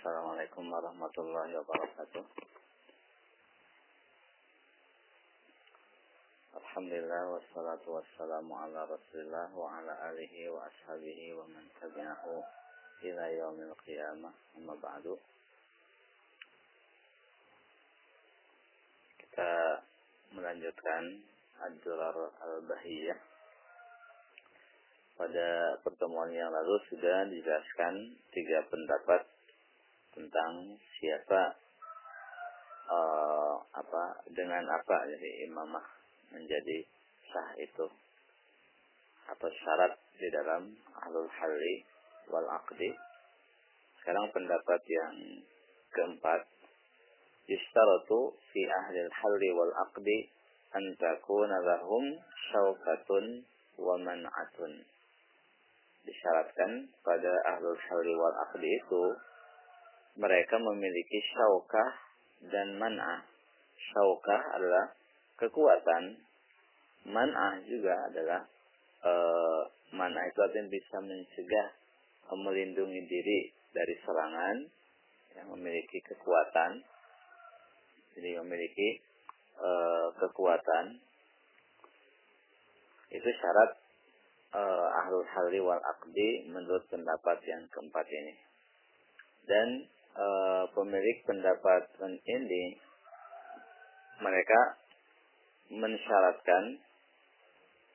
Assalamualaikum 0.00 0.64
warahmatullahi 0.72 1.60
wabarakatuh. 1.60 2.24
Alhamdulillah 6.56 7.36
wassalatu 7.36 8.00
wassalamu 8.00 8.56
ala 8.56 8.88
Rasulillah 8.88 9.52
wa 9.52 9.68
ala 9.68 9.92
alihi 10.08 10.48
wa 10.48 10.64
ashabihi 10.64 11.36
wa 11.36 11.44
man 11.52 11.68
tabi'ahu 11.76 12.32
ila 13.12 13.24
yaumil 13.28 13.76
qiyamah. 13.84 14.32
Amma 14.56 14.72
ba'du. 14.80 15.20
Kita 19.20 19.84
melanjutkan 20.32 21.20
Ad-Durar 21.60 22.16
Al-Bahiyah. 22.40 23.20
Pada 25.20 25.76
pertemuan 25.84 26.32
yang 26.32 26.48
lalu 26.48 26.88
sudah 26.88 27.28
dijelaskan 27.28 28.16
tiga 28.32 28.64
pendapat 28.72 29.28
tentang 30.10 30.74
siapa 30.98 31.54
uh, 32.90 33.54
apa 33.70 34.04
dengan 34.34 34.66
apa 34.66 34.96
jadi 35.06 35.46
imamah 35.46 35.86
menjadi 36.34 36.86
sah 37.30 37.50
itu 37.58 37.86
atau 39.30 39.48
syarat 39.62 39.94
di 40.18 40.26
dalam 40.34 40.74
ahlul 41.06 41.30
halli 41.30 41.86
wal 42.26 42.48
aqdi. 42.50 42.90
Sekarang 44.02 44.26
pendapat 44.34 44.80
yang 44.90 45.14
keempat 45.94 46.42
yustaratu 47.46 48.34
fi 48.50 48.60
ahli 48.66 49.06
halli 49.06 49.48
wal 49.54 49.74
aqdi 49.86 50.18
an 50.74 50.84
takuna 50.98 51.56
lahum 51.62 52.04
syaukatun 52.50 53.46
wa 53.78 53.94
man'atun. 54.02 54.72
Disyaratkan 56.02 56.90
pada 57.06 57.32
ahlul 57.54 57.78
halli 57.78 58.12
wal 58.18 58.36
aqdi 58.50 58.66
itu 58.66 59.02
mereka 60.18 60.56
memiliki 60.58 61.18
syaukah 61.34 61.90
dan 62.50 62.80
man'ah. 62.80 63.22
Syaukah 63.92 64.42
adalah 64.56 64.86
kekuatan, 65.38 66.18
man'ah 67.06 67.60
juga 67.64 67.94
adalah 68.10 68.40
e, 69.04 69.12
man'ah 69.94 70.24
itu 70.26 70.38
artinya 70.42 70.70
bisa 70.70 70.96
mencegah, 71.00 71.68
melindungi 72.30 73.02
diri 73.10 73.40
dari 73.74 73.94
serangan 74.02 74.56
yang 75.38 75.46
memiliki 75.54 75.98
kekuatan. 76.02 76.82
Jadi 78.18 78.30
memiliki 78.42 78.88
e, 79.58 79.70
kekuatan. 80.18 80.86
Itu 83.10 83.26
syarat 83.26 83.70
e, 84.54 84.62
ahlul 85.02 85.26
halli 85.26 85.58
wal 85.62 85.82
aqdi 85.82 86.50
menurut 86.50 86.86
pendapat 86.90 87.38
yang 87.46 87.62
keempat 87.70 88.06
ini. 88.06 88.34
Dan 89.46 89.68
e, 90.14 90.26
pemilik 90.74 91.16
pendapat 91.26 91.82
ini 92.26 92.78
mereka 94.20 94.60
mensyaratkan 95.70 96.78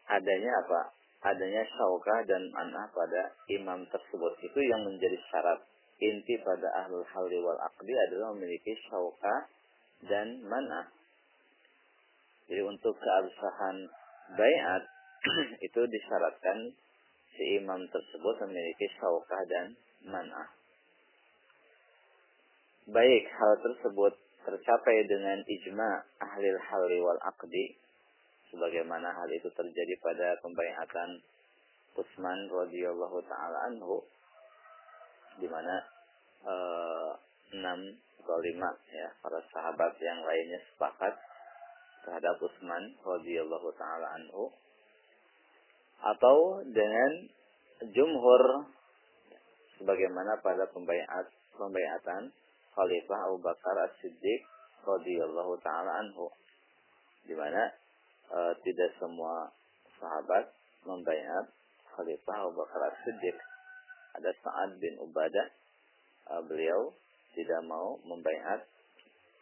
adanya 0.07 0.51
apa? 0.65 0.81
Adanya 1.25 1.65
syaukah 1.65 2.21
dan 2.29 2.41
manah 2.53 2.85
pada 2.93 3.33
imam 3.49 3.81
tersebut. 3.89 4.33
Itu 4.45 4.59
yang 4.61 4.85
menjadi 4.85 5.17
syarat 5.33 5.59
inti 5.97 6.37
pada 6.43 6.85
ahlul 6.85 7.07
halli 7.07 7.37
wal 7.41 7.57
aqdi 7.57 7.93
adalah 8.09 8.35
memiliki 8.37 8.77
syaukah 8.85 9.49
dan 10.05 10.43
manah. 10.45 10.85
Jadi 12.45 12.61
untuk 12.61 12.93
keabsahan 12.93 13.89
bayat 14.37 14.83
itu 15.67 15.81
disyaratkan 15.81 16.77
si 17.33 17.43
imam 17.57 17.81
tersebut 17.89 18.35
memiliki 18.45 18.85
syaukah 19.01 19.41
dan 19.49 19.73
manah. 20.05 20.54
Baik 22.85 23.25
hal 23.33 23.53
tersebut 23.65 24.13
tercapai 24.45 24.97
dengan 25.09 25.41
ijma 25.41 26.05
ahli 26.21 26.53
halli 26.53 27.01
wal 27.01 27.17
aqdi. 27.17 27.73
Sebagaimana 28.53 29.09
hal 29.09 29.29
itu 29.33 29.49
terjadi 29.57 29.97
pada 30.05 30.37
pembayatan 30.45 31.17
Utsman 31.97 32.45
radhiyallahu 32.45 33.25
taala 33.25 33.73
anhu 33.73 34.05
di 35.41 35.49
mana 35.49 35.75
eh, 36.45 37.11
enam 37.57 37.79
atau 38.21 38.37
lima 38.45 38.69
ya 38.93 39.09
para 39.17 39.41
sahabat 39.49 39.97
yang 39.97 40.21
lainnya 40.21 40.61
sepakat 40.69 41.17
terhadap 42.05 42.37
Utsman 42.37 42.93
radhiyallahu 43.01 43.69
taala 43.81 44.13
anhu 44.13 44.53
atau 46.05 46.61
dengan 46.69 47.33
jumhur 47.81 48.69
sebagaimana 49.81 50.37
pada 50.45 50.69
pembayat 50.69 51.25
pembayatan 51.57 52.29
Khalifah 52.75 53.31
Abu 53.31 53.39
Bakar 53.39 53.87
As-Siddiq 53.87 54.43
radhiyallahu 54.83 55.55
taala 55.63 56.03
anhu. 56.03 56.27
Di 57.23 57.31
mana 57.31 57.71
e, 58.27 58.39
tidak 58.67 58.91
semua 58.99 59.47
sahabat 59.95 60.51
membayar 60.83 61.47
Khalifah 61.95 62.35
Abu 62.43 62.59
Bakar 62.59 62.91
As-Siddiq. 62.91 63.39
Ada 64.19 64.27
Sa'ad 64.43 64.75
bin 64.83 64.99
Ubadah 64.99 65.47
e, 66.27 66.33
beliau 66.51 66.91
tidak 67.31 67.63
mau 67.63 67.95
membayar. 68.03 68.59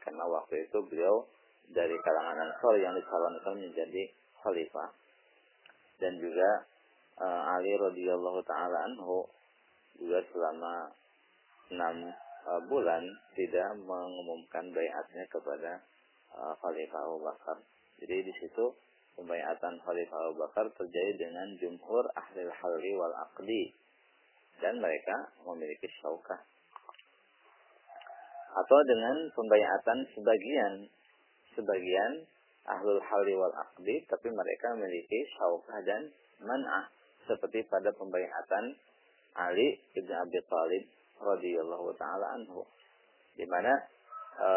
Karena 0.05 0.29
waktu 0.29 0.69
itu 0.69 0.77
beliau 0.85 1.25
dari 1.73 1.97
kalangan 2.05 2.37
Ansar 2.37 2.75
yang 2.77 2.93
dicalonkan 2.93 3.55
menjadi 3.57 4.03
khalifah. 4.45 4.93
Dan 5.97 6.21
juga 6.21 6.69
e, 7.17 7.25
Ali 7.25 7.73
radhiyallahu 7.81 8.45
taala 8.45 8.93
anhu 8.93 9.25
juga 9.97 10.21
selama 10.29 10.93
enam 11.73 12.13
uh, 12.47 12.61
bulan 12.67 13.03
tidak 13.35 13.69
mengumumkan 13.83 14.69
bayatnya 14.71 15.25
kepada 15.31 15.79
uh, 16.35 16.53
Khalifah 16.59 17.01
Abu 17.07 17.19
Bakar. 17.23 17.57
Jadi 18.03 18.17
di 18.25 18.33
situ 18.41 18.65
pembayatan 19.15 19.79
Khalifah 19.83 20.19
Abu 20.29 20.35
Bakar 20.43 20.65
terjadi 20.75 21.29
dengan 21.29 21.47
jumhur 21.59 22.03
ahli 22.15 22.43
halli 22.47 22.91
wal 22.97 23.15
aqdi 23.15 23.73
dan 24.61 24.79
mereka 24.79 25.33
memiliki 25.43 25.87
syaukah. 25.99 26.39
Atau 28.53 28.79
dengan 28.85 29.17
pembayatan 29.33 29.97
sebagian 30.13 30.73
sebagian 31.57 32.11
ahlul 32.69 33.01
halli 33.01 33.33
wal 33.35 33.55
aqdi 33.55 34.05
tapi 34.07 34.29
mereka 34.29 34.77
memiliki 34.77 35.25
syaukah 35.35 35.79
dan 35.83 36.07
man'ah 36.43 36.85
seperti 37.27 37.63
pada 37.67 37.89
pembayatan 37.95 38.75
Ali 39.33 39.81
ibn 39.97 40.11
Abi 40.13 40.39
Thalib 40.45 40.83
radhiyallahu 41.23 41.95
taala 41.95 42.35
anhu. 42.35 42.61
Di 43.33 43.47
mana 43.47 43.73
e, 44.37 44.49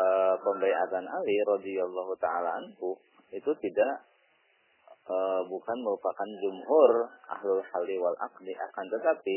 pembayatan 0.43 1.07
Ali 1.07 1.37
radhiyallahu 1.47 2.13
taala 2.19 2.61
anhu 2.61 2.99
itu 3.31 3.51
tidak 3.63 3.93
e, 5.07 5.17
bukan 5.47 5.79
merupakan 5.81 6.29
jumhur 6.43 6.93
ahlul 7.31 7.63
halli 7.73 7.97
wal 7.97 8.19
aqdi 8.19 8.53
akan 8.53 8.87
tetapi 8.91 9.37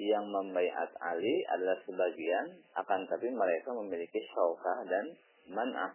yang 0.00 0.24
membaiat 0.24 0.90
Ali 1.04 1.44
adalah 1.52 1.76
sebagian 1.84 2.46
akan 2.72 3.04
tapi 3.04 3.28
mereka 3.28 3.70
memiliki 3.76 4.20
syaukah 4.32 4.86
dan 4.88 5.04
man'ah. 5.52 5.92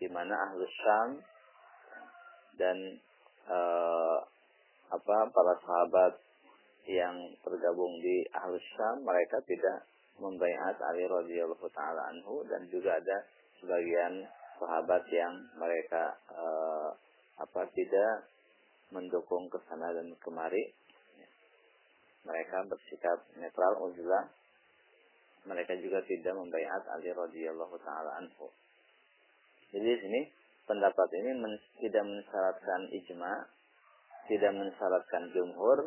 Di 0.00 0.10
mana 0.10 0.34
ahlus 0.50 0.74
Syam 0.82 1.10
dan 2.58 2.76
e, 3.46 3.58
apa 4.92 5.16
para 5.32 5.54
sahabat 5.64 6.12
yang 6.86 7.14
tergabung 7.46 7.94
di 8.02 8.26
Ahlus 8.34 8.64
Syam 8.74 9.06
mereka 9.06 9.38
tidak 9.46 9.86
membaiat 10.18 10.76
Ali 10.82 11.06
radhiyallahu 11.06 11.66
taala 11.70 12.10
anhu 12.10 12.42
dan 12.50 12.66
juga 12.68 12.98
ada 12.98 13.16
sebagian 13.62 14.26
sahabat 14.58 15.02
yang 15.10 15.34
mereka 15.58 16.18
uh, 16.34 16.90
apa 17.38 17.62
tidak 17.74 18.26
mendukung 18.90 19.48
ke 19.48 19.58
sana 19.70 19.94
dan 19.94 20.10
kemari. 20.20 20.74
Mereka 22.22 22.70
bersikap 22.70 23.18
netral 23.34 23.82
uzlah 23.82 24.30
mereka 25.42 25.74
juga 25.74 25.98
tidak 26.06 26.38
membaiat 26.38 26.82
Ali 26.94 27.10
radhiyallahu 27.10 27.74
taala 27.82 28.22
anhu. 28.22 28.46
Jadi 29.74 29.82
di 29.82 29.98
sini 29.98 30.20
pendapat 30.66 31.08
ini 31.18 31.30
men 31.34 31.54
tidak 31.82 32.04
mensyaratkan 32.06 32.80
ijma 32.94 33.32
tidak 34.30 34.52
mensyaratkan 34.54 35.22
jumhur 35.34 35.78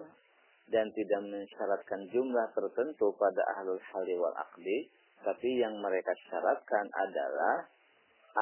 dan 0.69 0.89
tidak 0.93 1.21
mensyaratkan 1.29 2.09
jumlah 2.09 2.47
tertentu 2.57 3.13
pada 3.17 3.41
ahlul 3.57 3.81
halli 3.93 4.17
wal 4.17 4.33
aqdi, 4.33 4.89
tapi 5.21 5.49
yang 5.61 5.77
mereka 5.77 6.13
syaratkan 6.29 6.85
adalah 6.89 7.69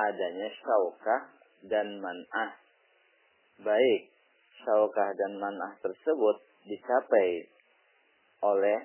adanya 0.10 0.48
syaukah 0.64 1.22
dan 1.68 2.00
man'ah. 2.00 2.52
Baik, 3.64 4.02
syaukah 4.64 5.10
dan 5.16 5.32
man'ah 5.40 5.74
tersebut 5.84 6.36
dicapai 6.64 7.48
oleh 8.44 8.80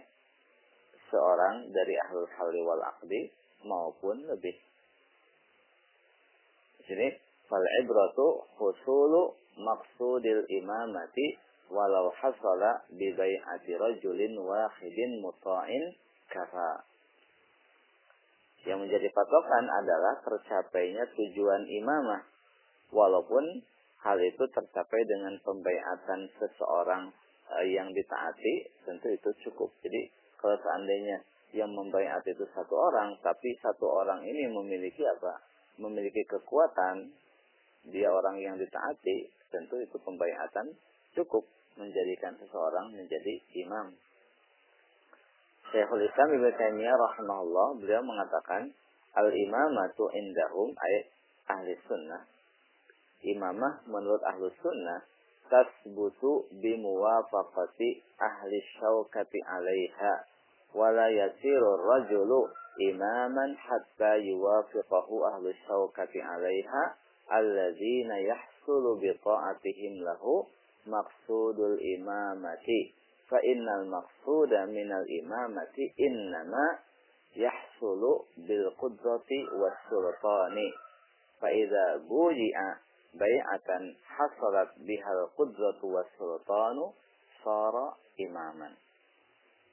seorang 1.11 1.70
dari 1.73 1.94
ahlul 2.11 2.31
halli 2.37 2.61
wal 2.62 2.82
aqdi 2.82 3.31
maupun 3.64 4.29
lebih. 4.29 4.55
Di 6.79 6.82
sini, 6.87 7.08
fal 7.46 7.64
ibratu 7.82 8.44
husulu 8.61 9.35
maksudil 9.58 10.46
imamati 10.46 11.47
walau 11.68 12.12
hasala 12.16 12.84
bi 12.92 13.12
bai'ati 13.12 13.72
rajulin 13.76 14.34
wahidin 14.40 15.20
muta'in 15.20 15.84
kafa. 16.32 16.84
Yang 18.66 18.78
menjadi 18.88 19.08
patokan 19.14 19.64
adalah 19.70 20.14
tercapainya 20.24 21.04
tujuan 21.14 21.64
imamah. 21.64 22.22
Walaupun 22.92 23.44
hal 24.04 24.18
itu 24.20 24.44
tercapai 24.48 25.00
dengan 25.08 25.36
pembaiatan 25.44 26.28
seseorang 26.36 27.12
uh, 27.52 27.64
yang 27.64 27.92
ditaati, 27.92 28.54
tentu 28.84 29.08
itu 29.12 29.30
cukup. 29.48 29.72
Jadi 29.84 30.08
kalau 30.40 30.56
seandainya 30.60 31.20
yang 31.56 31.72
membaiat 31.72 32.20
itu 32.28 32.44
satu 32.52 32.74
orang, 32.76 33.16
tapi 33.24 33.56
satu 33.60 33.88
orang 33.88 34.20
ini 34.24 34.48
memiliki 34.52 35.04
apa? 35.04 35.40
Memiliki 35.80 36.24
kekuatan, 36.28 37.08
dia 37.88 38.08
orang 38.10 38.36
yang 38.40 38.56
ditaati, 38.58 39.32
tentu 39.48 39.80
itu 39.80 39.96
pembaiatan 40.02 40.76
cukup 41.16 41.44
menjadikan 41.78 42.34
seseorang 42.42 42.90
menjadi 42.92 43.34
imam. 43.64 43.94
Syekhul 45.70 46.02
Islam 46.02 46.28
Ibnu 46.34 46.50
Taimiyah 46.58 46.96
rahimahullah 46.96 47.69
beliau 47.78 48.02
mengatakan 48.02 48.72
al 49.14 49.28
imamatu 49.30 50.10
indahum 50.12 50.75
ayat 50.75 51.04
ahli 51.48 51.72
sunnah. 51.86 52.22
Imamah 53.22 53.86
menurut 53.86 54.22
ahli 54.26 54.50
sunnah 54.60 55.00
tasbutu 55.48 56.48
bimuwafaqati 56.60 58.04
ahli 58.20 58.56
syaukati 58.76 59.38
alaiha 59.48 60.14
wala 60.76 61.08
yasiru 61.08 61.80
rajulu 61.84 62.48
imaman 62.78 63.56
hatta 63.56 64.20
yuwafiqahu 64.20 65.25
ahli 65.25 65.56
syaukati 65.64 66.20
alaiha 66.20 66.84
alladzina 67.28 68.16
yahsulu 68.25 69.00
bi 69.00 69.12
ta'atihim 69.20 70.04
lahu 70.04 70.48
maqsudul 70.88 71.76
imamati. 71.79 72.96
Fa 73.29 73.37
innal 73.44 73.85
maqsuda 73.93 74.64
minal 74.73 75.05
imamati 75.05 75.93
innama 76.00 76.81
yahsulu 77.37 78.25
bil 78.49 78.67
qudrati 78.81 79.38
was 79.61 79.76
sultani. 79.93 80.69
Fa 81.37 81.52
idza 81.52 82.02
buji'a 82.08 82.69
bai'atan 83.14 83.94
hasalat 84.02 84.73
bihal 84.88 85.29
qudratu 85.37 85.87
was 85.93 86.08
sultanu 86.17 86.96
sara 87.44 87.94
imaman. 88.19 88.73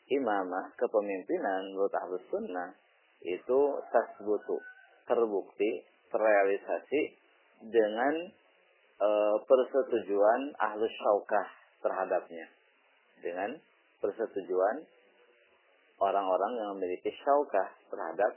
Imamah 0.06 0.70
kepemimpinan 0.78 1.74
menurut 1.74 1.96
ahlus 1.98 2.22
sunnah 2.30 2.78
itu 3.26 3.60
tasbutu 3.90 4.62
terbukti 5.10 5.82
terrealisasi 6.14 7.02
dengan 7.74 8.14
e, 9.00 9.09
persetujuan 9.44 10.42
ahlus 10.59 10.94
syaukah 10.95 11.47
terhadapnya 11.83 12.45
dengan 13.24 13.57
persetujuan 14.00 14.86
orang-orang 16.00 16.51
yang 16.59 16.69
memiliki 16.75 17.12
syaukah 17.24 17.71
terhadap 17.88 18.36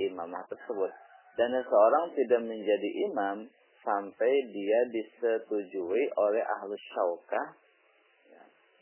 imamah 0.00 0.44
tersebut. 0.48 0.92
Dan 1.36 1.52
seseorang 1.52 2.16
tidak 2.16 2.40
menjadi 2.48 2.90
imam 3.12 3.44
sampai 3.84 4.32
dia 4.50 4.80
disetujui 4.88 6.04
oleh 6.16 6.42
ahlus 6.42 6.84
syaukah 6.90 7.46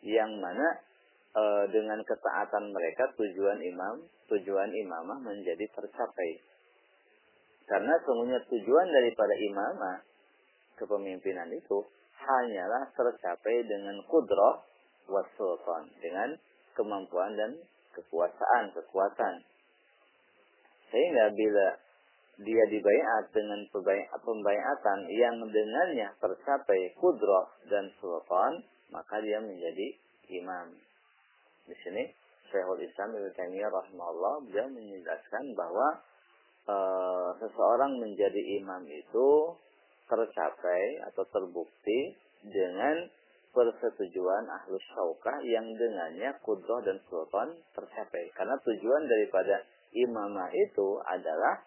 yang 0.04 0.30
mana 0.38 0.68
e, 1.34 1.42
dengan 1.72 1.98
ketaatan 2.06 2.70
mereka 2.70 3.10
tujuan 3.18 3.58
imam, 3.58 4.04
tujuan 4.30 4.70
imamah 4.70 5.18
menjadi 5.24 5.66
tercapai. 5.74 6.30
Karena 7.64 7.96
semuanya 8.04 8.40
tujuan 8.44 8.86
daripada 8.92 9.34
imamah 9.34 9.98
kepemimpinan 10.78 11.50
itu 11.52 11.84
hanyalah 12.18 12.88
tercapai 12.94 13.56
dengan 13.68 14.00
kudroh 14.08 14.64
wasultan 15.08 15.92
dengan 16.00 16.32
kemampuan 16.72 17.36
dan 17.36 17.52
kekuasaan, 17.94 18.72
kekuatan. 18.74 19.34
Sehingga 20.90 21.30
bila 21.34 21.68
dia 22.42 22.64
dibayat 22.66 23.30
dengan 23.30 23.62
pembayatan 24.18 24.98
yang 25.06 25.38
dengannya 25.38 26.08
tercapai 26.18 26.90
kudroh 26.98 27.46
dan 27.70 27.86
sultan, 28.02 28.66
maka 28.90 29.22
dia 29.22 29.38
menjadi 29.38 29.94
imam. 30.42 30.74
Di 31.70 31.76
sini 31.78 32.10
Syekhul 32.50 32.82
Islam 32.82 33.14
Ibnu 33.14 33.30
Taimiyah 33.34 33.70
rahimahullah 33.70 34.34
beliau 34.50 34.68
menjelaskan 34.70 35.44
bahwa 35.58 35.88
e, 36.66 36.76
seseorang 37.42 37.98
menjadi 37.98 38.40
imam 38.62 38.82
itu 38.86 39.28
tercapai 40.08 40.82
atau 41.12 41.24
terbukti 41.32 42.16
dengan 42.44 43.08
persetujuan 43.54 44.44
ahlus 44.50 44.82
syaukah 44.92 45.38
yang 45.46 45.64
dengannya 45.78 46.34
kudroh 46.42 46.82
dan 46.82 46.98
sultan 47.06 47.54
tercapai. 47.72 48.28
Karena 48.34 48.58
tujuan 48.60 49.02
daripada 49.06 49.62
imamah 49.94 50.50
itu 50.50 50.98
adalah 51.06 51.62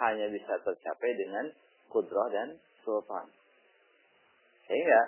hanya 0.00 0.32
bisa 0.32 0.56
tercapai 0.64 1.10
dengan 1.14 1.44
kudroh 1.92 2.28
dan 2.32 2.56
sultan. 2.82 3.28
Sehingga 4.64 5.00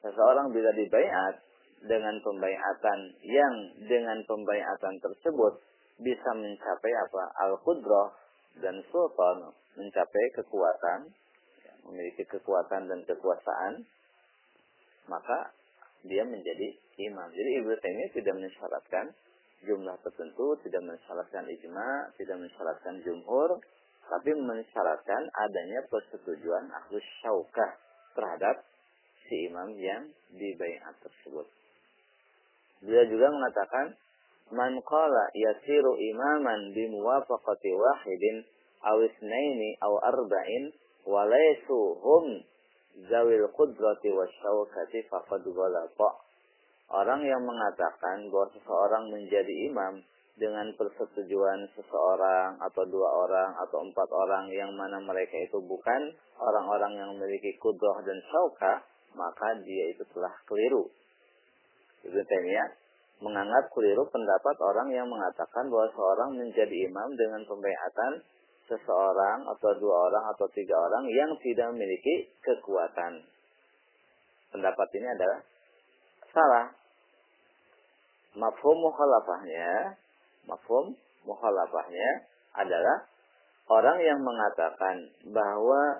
seseorang 0.00 0.48
bila 0.54 0.72
dibayat 0.72 1.44
dengan 1.84 2.16
pembayatan 2.20 2.98
yang 3.24 3.54
dengan 3.84 4.20
pembayatan 4.24 4.94
tersebut 5.00 5.60
bisa 6.00 6.30
mencapai 6.32 6.92
apa? 6.96 7.24
Al-Qudroh 7.48 8.16
dan 8.60 8.80
Sultan 8.88 9.52
mencapai 9.76 10.24
kekuatan, 10.36 11.12
memiliki 11.86 12.24
kekuatan 12.28 12.88
dan 12.88 13.00
kekuasaan 13.06 13.84
maka 15.10 15.50
dia 16.06 16.24
menjadi 16.24 16.68
imam. 16.96 17.28
Jadi 17.28 17.50
Ibnu 17.60 17.74
Taimiyah 17.76 18.12
tidak 18.14 18.34
mensyaratkan 18.40 19.06
jumlah 19.66 19.96
tertentu, 20.00 20.56
tidak 20.64 20.82
mensyaratkan 20.86 21.44
ijma, 21.44 22.14
tidak 22.16 22.36
mensyaratkan 22.40 22.94
jumhur, 23.04 23.60
tapi 24.08 24.30
mensyaratkan 24.32 25.22
adanya 25.36 25.84
persetujuan 25.92 26.72
ahlus 26.72 27.04
syaukah 27.20 27.76
terhadap 28.16 28.64
si 29.28 29.46
imam 29.46 29.76
yang 29.76 30.08
dibayat 30.32 30.96
tersebut. 31.04 31.46
Dia 32.80 33.04
juga 33.06 33.28
mengatakan, 33.28 33.92
Man 34.50 34.82
qala 34.82 35.30
yasiru 35.30 35.94
imaman 35.94 36.74
bimuwafaqati 36.74 37.70
wahidin 37.70 38.42
awisnaini 38.82 39.78
aw 39.78 39.94
arba'in 40.10 40.74
walaysu 41.06 41.80
hum 42.00 42.24
zawil 43.08 43.46
qudrati 43.54 44.08
wasyaukati 44.12 45.06
faqad 45.08 45.44
ghalata. 45.44 46.10
Orang 46.90 47.22
yang 47.22 47.46
mengatakan 47.46 48.26
bahwa 48.34 48.50
seseorang 48.50 49.04
menjadi 49.14 49.54
imam 49.70 50.02
dengan 50.34 50.72
persetujuan 50.74 51.68
seseorang 51.76 52.58
atau 52.58 52.82
dua 52.88 53.08
orang 53.12 53.50
atau 53.62 53.84
empat 53.84 54.08
orang 54.10 54.50
yang 54.50 54.72
mana 54.74 54.98
mereka 54.98 55.36
itu 55.38 55.60
bukan 55.62 56.10
orang-orang 56.40 56.96
yang 56.96 57.08
memiliki 57.14 57.54
kudrah 57.60 58.00
dan 58.02 58.18
syauka, 58.26 58.82
maka 59.14 59.54
dia 59.62 59.92
itu 59.92 60.02
telah 60.10 60.32
keliru. 60.48 60.88
Ibnu 62.08 62.24
Taimiyah 62.24 62.68
menganggap 63.20 63.68
keliru 63.76 64.08
pendapat 64.08 64.56
orang 64.64 64.88
yang 64.96 65.06
mengatakan 65.06 65.68
bahwa 65.68 65.92
seorang 65.92 66.30
menjadi 66.40 66.76
imam 66.88 67.08
dengan 67.14 67.44
pembayatan 67.44 68.12
seseorang 68.70 69.42
atau 69.50 69.70
dua 69.82 70.06
orang 70.06 70.24
atau 70.30 70.46
tiga 70.54 70.78
orang 70.78 71.04
yang 71.10 71.34
tidak 71.42 71.74
memiliki 71.74 72.30
kekuatan. 72.46 73.26
Pendapat 74.54 74.88
ini 74.94 75.08
adalah 75.10 75.40
salah. 76.30 76.66
Mafhum 78.38 78.76
mukhalafahnya, 78.78 79.98
mafhum 80.46 80.94
mukhalafahnya 81.26 82.10
adalah 82.54 83.10
orang 83.66 83.98
yang 83.98 84.22
mengatakan 84.22 85.10
bahwa 85.34 85.98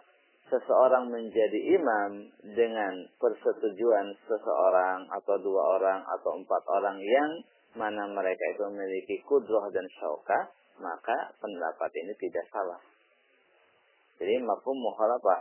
seseorang 0.50 1.10
menjadi 1.10 1.58
imam 1.78 2.30
dengan 2.54 3.06
persetujuan 3.18 4.14
seseorang 4.26 5.06
atau 5.10 5.34
dua 5.42 5.62
orang 5.78 6.00
atau 6.18 6.38
empat 6.38 6.62
orang 6.66 6.98
yang 6.98 7.30
mana 7.78 8.02
mereka 8.10 8.44
itu 8.50 8.66
memiliki 8.66 9.22
kudroh 9.22 9.70
dan 9.70 9.86
syauka, 9.94 10.50
maka 10.80 11.36
pendapat 11.38 11.90
ini 12.00 12.12
tidak 12.16 12.44
salah. 12.50 12.80
Jadi 14.20 14.36
mafhum 14.44 14.76
mukhalafah 14.76 15.40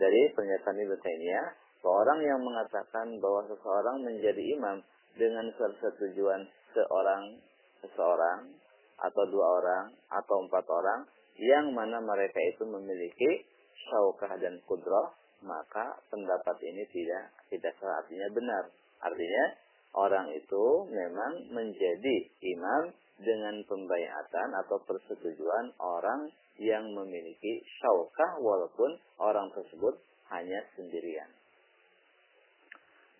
dari 0.00 0.32
pernyataan 0.32 0.80
Ibnu 0.80 0.96
Taimiyah 1.00 1.48
bahwa 1.84 1.96
orang 2.08 2.20
yang 2.24 2.40
mengatakan 2.40 3.20
bahwa 3.20 3.44
seseorang 3.44 4.00
menjadi 4.00 4.42
imam 4.56 4.80
dengan 5.20 5.46
persetujuan 5.52 6.48
seorang 6.72 7.36
seseorang 7.84 8.48
atau 8.96 9.24
dua 9.28 9.46
orang 9.60 9.84
atau 10.08 10.36
empat 10.48 10.64
orang 10.72 11.04
yang 11.36 11.74
mana 11.76 12.00
mereka 12.00 12.40
itu 12.40 12.64
memiliki 12.64 13.44
syaukah 13.90 14.32
dan 14.40 14.56
kudroh 14.64 15.12
maka 15.44 16.00
pendapat 16.08 16.56
ini 16.64 16.88
tidak 16.88 17.36
tidak 17.52 17.76
salah 17.76 18.00
artinya 18.00 18.28
benar 18.32 18.64
artinya 19.04 19.44
orang 19.92 20.32
itu 20.32 20.64
memang 20.88 21.52
menjadi 21.52 22.16
imam 22.40 22.96
dengan 23.20 23.62
pembayatan 23.66 24.48
atau 24.64 24.82
persetujuan 24.82 25.74
orang 25.78 26.30
yang 26.58 26.86
memiliki 26.94 27.62
syaukah 27.78 28.38
walaupun 28.38 28.98
orang 29.18 29.50
tersebut 29.54 29.98
hanya 30.30 30.60
sendirian. 30.74 31.30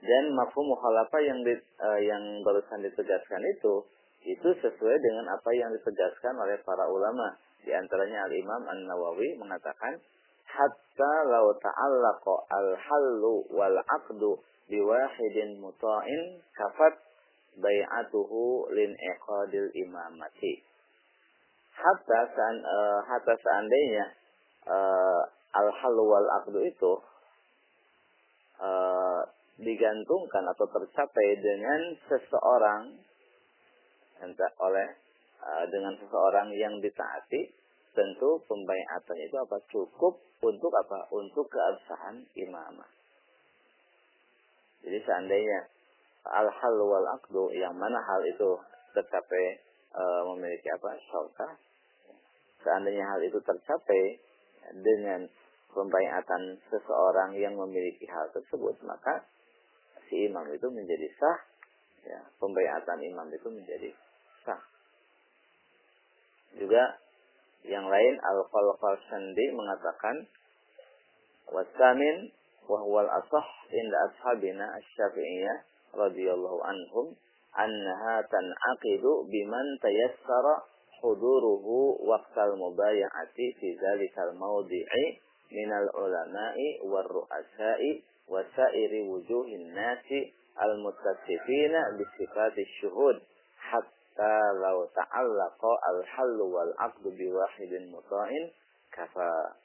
Dan 0.05 0.25
mafhum 0.37 0.69
mukhalafah 0.69 1.23
yang 1.25 1.41
di, 1.41 1.55
uh, 1.81 2.01
yang 2.03 2.23
barusan 2.45 2.85
ditegaskan 2.85 3.41
itu 3.57 3.87
Itu 4.25 4.57
sesuai 4.57 4.97
dengan 5.05 5.37
apa 5.37 5.53
yang 5.53 5.69
ditegaskan 5.69 6.33
oleh 6.41 6.57
para 6.65 6.89
ulama. 6.89 7.37
Di 7.61 7.77
antaranya 7.77 8.25
Al-Imam 8.25 8.65
An-Nawawi 8.73 9.37
mengatakan, 9.37 10.01
Hatta 10.49 11.15
lau 11.29 11.53
ta'allaqa 11.61 12.35
al-hallu 12.49 13.45
wal-aqdu 13.53 14.41
biwahidin 14.73 15.61
muta'in 15.61 16.41
kafat 16.57 16.97
bay'atuhu 17.59 18.71
lin 18.75 18.93
iqadil 18.95 19.71
imamati. 19.75 20.63
Hatta, 21.75 22.19
sean, 22.31 22.57
uh, 22.63 23.01
hatta 23.03 23.35
seandainya 23.35 24.07
uh, 24.71 25.23
al-hallu 25.55 26.07
wal-aqdu 26.07 26.63
itu 26.63 26.93
uh, 28.63 29.21
digantungkan 29.59 30.45
atau 30.55 30.67
tercapai 30.71 31.29
dengan 31.39 31.81
seseorang 32.07 32.95
entah 34.23 34.53
oleh 34.63 34.89
uh, 35.43 35.65
dengan 35.67 35.95
seseorang 35.99 36.55
yang 36.55 36.79
ditaati 36.79 37.51
tentu 37.95 38.43
pembayatan 38.51 39.19
itu 39.23 39.37
apa? 39.39 39.57
Cukup 39.71 40.19
untuk 40.43 40.73
apa? 40.75 41.07
Untuk 41.15 41.47
keabsahan 41.47 42.27
imamah. 42.35 42.91
Jadi 44.85 44.99
seandainya 45.01 45.74
al 46.25 46.49
hal 46.49 46.77
wal 46.81 47.09
akdu 47.21 47.53
yang 47.53 47.77
mana 47.77 48.01
hal 48.01 48.21
itu 48.25 48.57
tercapai 48.97 49.45
uh, 49.93 50.23
memiliki 50.33 50.69
apa? 50.73 50.97
Syauka 51.11 51.49
seandainya 52.65 53.05
hal 53.05 53.21
itu 53.21 53.37
tercapai 53.45 54.03
dengan 54.81 55.29
pembayatan 55.77 56.57
seseorang 56.73 57.37
yang 57.37 57.53
memiliki 57.53 58.09
hal 58.09 58.33
tersebut 58.33 58.81
maka 58.89 59.21
si 60.09 60.25
imam 60.29 60.49
itu 60.49 60.69
menjadi 60.73 61.09
sah, 61.21 61.39
ya, 62.09 62.21
pembayatan 62.41 62.99
imam 63.05 63.29
itu 63.29 63.49
menjadi 63.53 63.91
sah. 64.45 64.63
Juga 66.57 66.83
yang 67.65 67.89
lain 67.89 68.15
Al-Qalqal 68.21 68.97
Sandi 69.09 69.47
mengatakan 69.53 70.17
wasamin 71.51 72.31
wahwal 72.69 73.09
asah 73.09 73.49
inda 73.73 73.97
ashabina 74.09 74.65
asy-syafi'iyah 74.81 75.59
radhiyallahu 75.97 76.59
anhum 76.63 77.17
annaha 77.55 78.23
tan'aqidu 78.27 79.31
biman 79.31 79.67
tayassara 79.79 80.67
huduruhu 81.03 82.03
waqtal 82.03 82.57
mubaya'ati 82.59 83.47
fi 83.61 83.69
dzalikal 83.79 84.35
mawdi'i 84.35 85.21
minal 85.55 85.89
ulama'i 85.95 86.83
war 86.89 87.07
ru'asa'i 87.07 88.03
wasairi 88.27 89.05
wujuhin 89.07 89.71
nasi 89.77 90.33
al-muttasifina 90.57 91.95
bisifati 91.99 92.65
syuhud 92.81 93.21
hatta 93.59 94.37
law 94.59 94.87
ta'allaqa 94.97 95.73
al-hallu 95.95 96.45
wal 96.49 96.73
aqdu 96.79 97.11
biwahidin 97.13 97.91
muta'in 97.91 98.51
kafa. 98.95 99.59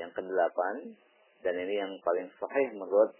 Yang 0.00 0.16
kedelapan 0.16 0.96
dan 1.44 1.54
ini 1.58 1.74
yang 1.76 1.92
paling 2.00 2.32
sahih 2.40 2.68
menurut 2.72 3.12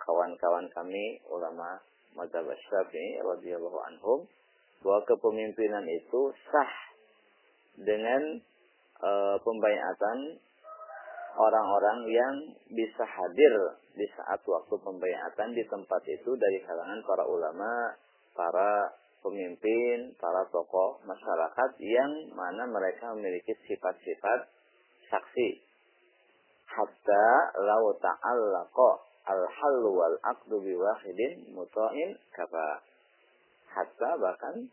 kawan-kawan 0.00 0.66
uh, 0.68 0.72
kami 0.72 1.20
ulama 1.28 1.80
mazhab 2.16 2.48
Syafi'i 2.48 3.20
radhiyallahu 3.20 3.78
anhum 3.92 4.24
bahwa 4.80 5.00
kepemimpinan 5.04 5.84
itu 5.84 6.32
sah 6.48 6.72
dengan 7.76 8.40
uh, 9.04 9.36
pembayatan 9.44 10.40
orang-orang 11.36 11.98
yang 12.08 12.34
bisa 12.72 13.04
hadir 13.04 13.54
di 13.92 14.08
saat 14.16 14.40
waktu 14.44 14.74
pembayatan 14.80 15.52
di 15.52 15.64
tempat 15.68 16.02
itu 16.08 16.32
dari 16.36 16.58
kalangan 16.64 17.00
para 17.04 17.24
ulama, 17.28 17.92
para 18.32 18.92
pemimpin, 19.20 20.16
para 20.16 20.48
tokoh 20.48 21.00
masyarakat 21.04 21.70
yang 21.80 22.12
mana 22.32 22.64
mereka 22.68 23.12
memiliki 23.16 23.52
sifat-sifat 23.68 24.48
saksi. 25.12 25.64
Hatta 26.66 27.28
lau 27.62 27.94
ta'allaqa 27.96 29.05
al-hallu 29.26 29.90
wal 29.90 30.16
aqdu 30.22 30.56
biwahidin 30.62 31.50
muta'in 31.52 32.14
kaba. 32.32 32.82
Hatta 33.70 34.10
bahkan 34.16 34.70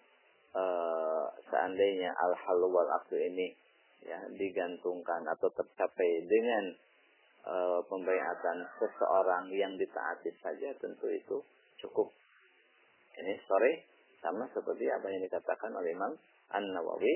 uh, 0.55 1.27
seandainya 1.51 2.13
al-hallu 2.15 2.72
wal 2.72 2.88
aqdu 3.01 3.19
ini 3.19 3.51
ya 4.03 4.19
digantungkan 4.36 5.24
atau 5.24 5.48
tercapai 5.55 6.12
dengan 6.27 6.75
e, 7.43 7.55
pembayatan 7.88 8.67
seseorang 8.79 9.48
yang 9.51 9.74
ditaati 9.79 10.31
saja 10.43 10.75
tentu 10.79 11.07
itu 11.07 11.39
cukup. 11.79 12.12
Ini 13.15 13.39
sore 13.48 13.88
sama 14.19 14.48
seperti 14.51 14.88
apa 14.91 15.07
yang 15.12 15.24
dikatakan 15.24 15.72
oleh 15.75 15.95
Imam 15.95 16.13
An 16.51 16.63
Nawawi 16.72 17.15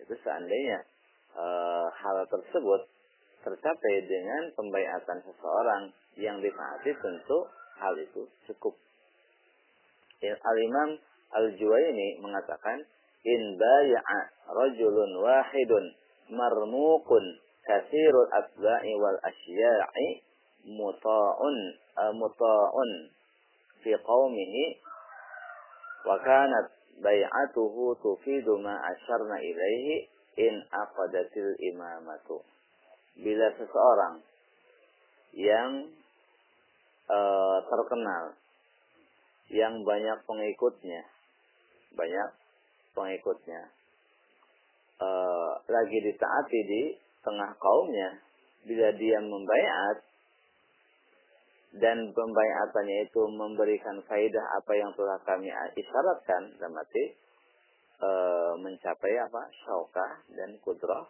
itu 0.00 0.14
seandainya 0.24 0.80
e, 1.36 1.44
hal 1.92 2.16
tersebut 2.28 2.88
tercapai 3.42 3.94
dengan 4.06 4.42
pembayatan 4.56 5.18
seseorang 5.26 5.82
yang 6.16 6.38
ditaati 6.38 6.90
tentu 6.96 7.38
hal 7.78 7.94
itu 7.98 8.22
cukup. 8.48 8.74
Al 10.22 10.58
Imam 10.62 10.90
Al 11.34 11.46
Juwaini 11.58 12.22
mengatakan 12.22 12.78
in 13.26 13.42
baya'a 13.58 14.18
rajulun 14.50 15.10
wahidun 15.18 15.84
marmukun 16.30 17.24
kasirul 17.66 18.30
asba'i 18.30 18.92
wal 18.98 19.18
asya'i 19.22 20.08
muta'un 20.66 21.58
uh, 21.98 22.12
muta'un 22.14 22.90
fi 23.82 23.94
qaumihi 23.98 24.64
wa 26.06 26.18
kanat 26.22 26.66
bay'atuhu 27.02 27.98
tufidu 27.98 28.58
ma 28.62 28.78
asyarna 28.78 29.38
ilaihi 29.42 30.06
in 30.38 30.54
aqadatil 30.70 31.54
imamatu 31.58 32.42
bila 33.18 33.46
seseorang 33.56 34.14
yang 35.36 35.70
uh, 37.08 37.58
terkenal 37.68 38.36
yang 39.52 39.84
banyak 39.84 40.18
pengikutnya 40.24 41.04
banyak 41.92 42.28
pengikutnya 42.96 43.68
e, 45.00 45.08
lagi 45.68 45.98
ditaati 46.08 46.60
di 46.68 46.82
tengah 47.24 47.52
kaumnya 47.56 48.20
bila 48.64 48.88
dia 48.96 49.18
membayat 49.20 49.96
dan 51.72 52.12
pembayatannya 52.12 53.08
itu 53.08 53.22
memberikan 53.32 53.96
faidah 54.04 54.46
apa 54.60 54.72
yang 54.76 54.92
telah 54.92 55.18
kami 55.24 55.48
isyaratkan 55.72 56.42
dalam 56.60 56.76
arti 56.76 57.04
e, 57.96 58.10
mencapai 58.60 59.14
apa? 59.24 59.42
Syaukah 59.64 60.12
dan 60.36 60.52
kudrah 60.60 61.08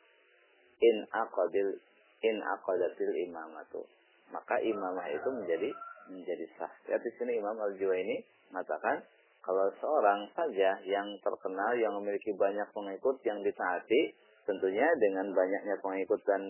in 0.78 0.97
aqadil 1.11 1.82
in 2.23 2.37
aqadatil 2.41 3.14
imamatu. 3.29 3.83
Maka 4.31 4.57
imamah 4.62 5.07
itu 5.12 5.29
menjadi 5.29 5.71
menjadi 6.09 6.47
sah. 6.59 6.73
Ya 6.88 6.97
di 6.99 7.11
sini 7.19 7.38
Imam 7.38 7.55
Al-Juwaini 7.59 8.23
mengatakan 8.50 9.05
kalau 9.43 9.67
seorang 9.83 10.31
saja 10.38 10.79
yang 10.87 11.09
terkenal, 11.19 11.75
yang 11.75 11.93
memiliki 11.99 12.31
banyak 12.35 12.67
pengikut 12.71 13.19
yang 13.26 13.43
ditaati, 13.43 14.14
tentunya 14.47 14.87
dengan 15.02 15.35
banyaknya 15.35 15.76
pengikut 15.83 16.23
dan 16.23 16.43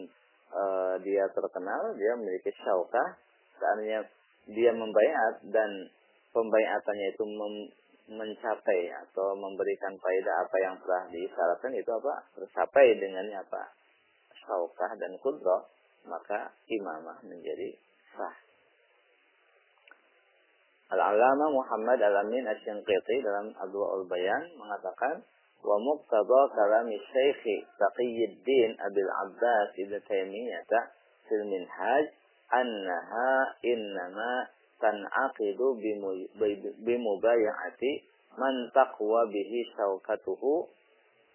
e, 0.53 0.63
dia 1.01 1.25
terkenal, 1.33 1.97
dia 1.97 2.13
memiliki 2.21 2.53
syaukah, 2.61 3.17
seandainya 3.57 4.05
dia 4.45 4.73
membayat 4.77 5.41
dan 5.49 5.89
pembayatannya 6.37 7.07
itu 7.17 7.25
mem, 7.25 7.55
mencapai 8.13 8.93
atau 9.09 9.41
memberikan 9.41 9.97
faedah 9.97 10.37
apa 10.45 10.57
yang 10.61 10.75
telah 10.85 11.03
disyaratkan 11.09 11.73
itu 11.73 11.91
apa? 11.97 12.15
Tercapai 12.37 12.87
dengan 13.01 13.25
apa 13.41 13.82
syaukah 14.47 14.91
dan 14.99 15.13
kudroh 15.23 15.67
maka 16.07 16.51
imamah 16.67 17.19
menjadi 17.23 17.79
sah 18.15 18.37
Al-Alama 20.93 21.49
Muhammad 21.49 22.05
Alamin 22.05 22.45
Asy-Syanqiti 22.45 23.25
dalam 23.25 23.49
Adwa'ul 23.57 24.05
Bayan 24.13 24.45
mengatakan 24.61 25.25
wa 25.65 25.81
muqtada 25.81 26.41
kalami 26.53 27.01
Syekh 27.01 27.65
Taqiyuddin 27.81 28.77
Abil 28.77 29.09
Abbas 29.09 29.73
Ibnu 29.81 29.97
Taimiyah 30.05 30.69
fil 31.25 31.49
Minhaj 31.49 32.13
annaha 32.53 33.57
innama 33.65 34.53
tan'aqidu 34.85 35.81
bimubayati 36.85 37.93
man 38.37 38.55
taqwa 38.77 39.25
bihi 39.33 39.65
syawkatuhu 39.73 40.69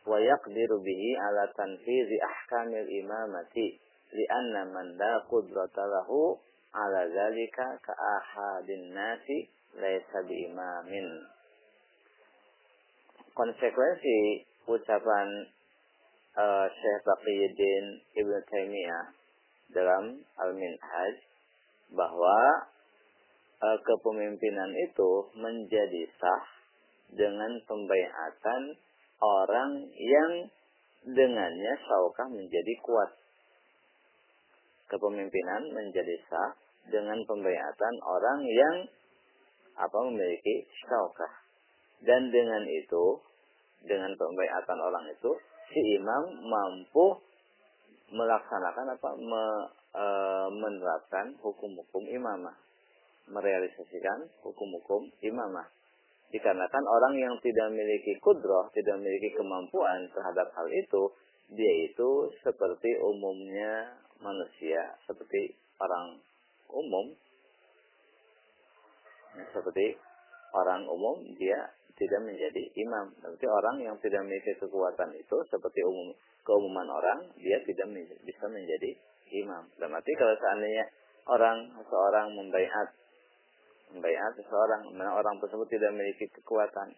wa 0.08 0.18
yaqdiru 0.24 0.80
bihi 0.80 1.10
ala 1.20 1.52
tanfizi 1.52 2.18
ahkamil 2.24 2.88
imamati 2.88 3.76
li'anna 4.16 4.72
man 4.72 4.96
la 4.96 5.20
qudrata 5.28 5.84
lahu 5.84 6.40
ala 6.72 7.02
zalika 7.12 7.76
ka 7.84 7.92
ahadin 7.92 8.96
nasi 8.96 9.52
laisa 9.76 10.24
imamin. 10.24 11.08
Konsekuensi 13.36 14.48
ucapan 14.66 15.28
uh, 16.34 16.66
Syekh 16.72 17.02
Baqiyuddin 17.06 17.86
Ibn 18.18 18.34
Taimiyah 18.50 19.06
dalam 19.76 20.18
Al-Minhaj 20.42 21.16
bahwa 21.94 22.38
uh, 23.62 23.78
kepemimpinan 23.84 24.72
itu 24.90 25.12
menjadi 25.38 26.04
sah 26.18 26.44
dengan 27.14 27.52
pembayatan 27.70 28.62
orang 29.22 29.72
yang 29.96 30.32
dengannya 31.08 31.74
syaukah 31.86 32.28
menjadi 32.30 32.74
kuat. 32.84 33.12
Kepemimpinan 34.88 35.76
menjadi 35.76 36.16
sah 36.32 36.52
dengan 36.88 37.20
pembayatan 37.28 37.96
orang 38.04 38.40
yang 38.48 38.76
apa 39.78 39.98
memiliki 40.08 40.66
syaukah. 40.88 41.34
Dan 42.02 42.30
dengan 42.30 42.64
itu, 42.70 43.20
dengan 43.84 44.14
pembayatan 44.16 44.80
orang 44.80 45.06
itu, 45.12 45.32
si 45.74 45.82
imam 46.00 46.24
mampu 46.46 47.20
melaksanakan 48.08 48.96
apa 48.96 49.10
me, 49.20 49.46
e, 49.92 50.06
menerapkan 50.56 51.36
hukum-hukum 51.44 52.08
imamah 52.08 52.56
merealisasikan 53.28 54.32
hukum-hukum 54.44 55.12
imamah 55.20 55.68
dikarenakan 56.34 56.84
orang 56.86 57.14
yang 57.16 57.36
tidak 57.40 57.72
memiliki 57.72 58.20
kudroh 58.20 58.68
tidak 58.76 59.00
memiliki 59.00 59.32
kemampuan 59.36 60.08
terhadap 60.12 60.52
hal 60.56 60.68
itu 60.68 61.12
dia 61.48 61.74
itu 61.88 62.10
seperti 62.44 63.00
umumnya 63.00 63.96
manusia 64.20 64.98
seperti 65.08 65.56
orang 65.80 66.20
umum 66.68 67.16
seperti 69.54 69.96
orang 70.52 70.84
umum 70.90 71.22
dia 71.38 71.70
tidak 71.98 72.22
menjadi 72.22 72.64
imam. 72.78 73.10
Berarti 73.20 73.46
orang 73.50 73.78
yang 73.82 73.96
tidak 74.00 74.22
memiliki 74.22 74.54
kekuatan 74.62 75.18
itu 75.18 75.38
seperti 75.50 75.82
umum 75.82 76.14
keumuman 76.46 76.88
orang, 76.88 77.20
dia 77.42 77.58
tidak 77.66 77.90
bisa 78.24 78.46
menjadi 78.48 78.94
imam. 79.44 79.66
Dan 79.82 79.92
berarti 79.92 80.14
kalau 80.14 80.36
seandainya 80.38 80.86
orang 81.28 81.58
seorang 81.90 82.28
membaiat 82.38 82.88
membaiat 83.94 84.32
seseorang, 84.36 84.92
mana 84.96 85.16
orang 85.16 85.40
tersebut 85.40 85.68
tidak 85.72 85.96
memiliki 85.96 86.28
kekuatan, 86.36 86.92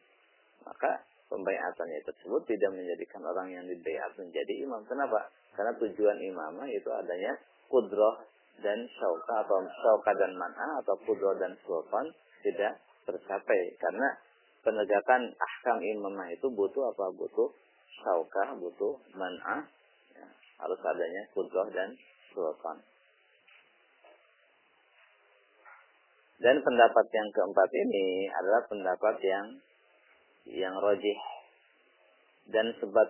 maka 0.66 1.06
pembaiatannya 1.30 2.02
tersebut 2.04 2.42
tidak 2.50 2.74
menjadikan 2.74 3.22
orang 3.24 3.48
yang 3.54 3.66
dibaiat 3.70 4.12
menjadi 4.18 4.54
imam. 4.66 4.82
Kenapa? 4.90 5.30
Karena 5.54 5.74
tujuan 5.78 6.18
imamah 6.18 6.68
itu 6.70 6.90
adanya 6.90 7.38
kudroh 7.70 8.26
dan 8.60 8.80
syauka 8.98 9.46
atau 9.46 9.62
syauka 9.64 10.12
dan 10.18 10.34
man'a 10.36 10.82
atau 10.84 10.98
kudroh 11.06 11.38
dan 11.38 11.54
sultan 11.64 12.10
tidak 12.44 12.82
tercapai 13.08 13.62
karena 13.80 14.08
penegakan 14.66 15.32
ahkam 15.38 15.78
imamah 15.80 16.28
itu 16.34 16.50
butuh 16.50 16.92
apa? 16.92 17.14
Butuh 17.16 17.50
syaukah, 18.02 18.58
butuh 18.58 18.98
man'ah. 19.16 19.64
Ya, 20.18 20.28
harus 20.66 20.80
adanya 20.82 21.24
kudroh 21.32 21.70
dan 21.72 21.94
sultan. 22.34 22.82
Dan 26.40 26.64
pendapat 26.64 27.06
yang 27.12 27.30
keempat 27.36 27.70
ini 27.76 28.32
adalah 28.32 28.64
pendapat 28.72 29.16
yang 29.28 29.48
yang 30.48 30.76
rojih. 30.80 31.20
Dan 32.48 32.72
sebab 32.80 33.08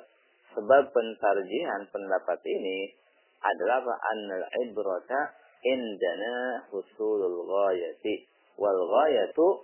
sebab 0.57 0.83
pentarjihan 0.89 1.85
pendapat 1.93 2.39
ini 2.49 2.89
adalah 3.39 3.85
apa? 3.85 3.95
Ibrata 4.65 5.21
indana 5.61 6.65
husulul 6.73 7.45
ghayati 7.45 8.25
wal 8.57 8.81
ghayatu 8.81 9.61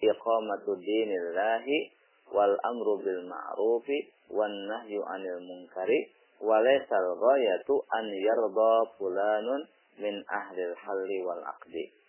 iqamatu 0.00 0.78
dinillahi 0.78 1.90
wal 2.30 2.54
amru 2.62 2.94
bil 3.02 3.26
ma'rufi 3.26 4.06
wan 4.30 4.54
nahyu 4.70 5.02
'anil 5.02 5.42
munkari 5.42 6.14
wa 6.40 6.62
laysal 6.62 7.18
ghayatu 7.18 7.74
an 7.90 8.06
yarda 8.06 8.74
fulanun 8.96 9.66
min 9.98 10.14
ahli 10.30 10.62
halli 10.78 11.18
wal 11.26 11.42
aqdi. 11.42 11.99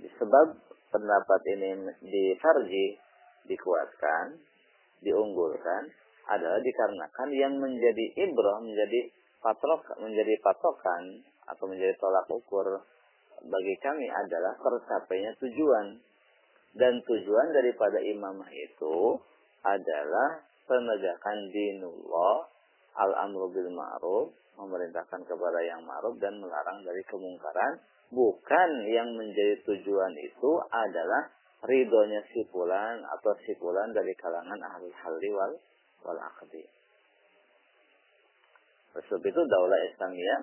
Sebab 0.00 0.46
pendapat 0.90 1.40
ini 1.56 1.70
difarji, 2.00 2.96
dikuatkan, 3.48 4.40
diunggulkan 5.04 5.82
adalah 6.30 6.60
dikarenakan 6.62 7.28
yang 7.34 7.58
menjadi 7.58 8.06
ibrah, 8.16 8.62
menjadi 8.62 9.10
patok, 9.42 9.98
menjadi 9.98 10.34
patokan 10.44 11.24
atau 11.48 11.64
menjadi 11.66 11.96
tolak 11.98 12.28
ukur 12.30 12.84
bagi 13.40 13.74
kami 13.80 14.06
adalah 14.12 14.52
tercapainya 14.60 15.32
tujuan 15.40 15.96
dan 16.76 17.00
tujuan 17.02 17.48
daripada 17.50 17.98
imamah 17.98 18.50
itu 18.52 19.16
adalah 19.64 20.44
penegakan 20.68 21.38
dinullah, 21.50 22.46
al-amru 22.94 23.50
bil 23.50 23.70
ma'ruf, 23.74 24.30
memerintahkan 24.54 25.26
kepada 25.26 25.60
yang 25.66 25.82
ma'ruf 25.82 26.14
dan 26.22 26.38
melarang 26.38 26.84
dari 26.86 27.02
kemungkaran. 27.10 27.82
Bukan 28.10 28.70
yang 28.90 29.14
menjadi 29.14 29.62
tujuan 29.62 30.14
itu 30.18 30.50
adalah 30.66 31.30
ridhonya 31.62 32.26
si 32.34 32.42
fulan 32.50 32.98
atau 33.06 33.32
si 33.46 33.54
fulan 33.54 33.94
dari 33.94 34.10
kalangan 34.18 34.58
ahli 34.58 34.90
halli 34.90 35.30
wal, 35.30 35.52
wal 36.02 36.18
akdi. 36.18 36.66
Sebab 38.90 39.22
itu 39.22 39.40
daulah 39.46 39.80
Islamiyah 39.94 40.40